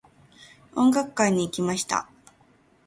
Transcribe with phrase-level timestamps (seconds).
[0.73, 2.09] 音楽会に行きました。